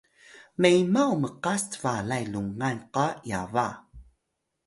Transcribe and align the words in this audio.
memaw 0.61 1.11
mqas 1.21 1.61
cbalay 1.73 2.23
lungan 2.33 2.77
qa 2.93 3.05
yaba 3.29 3.67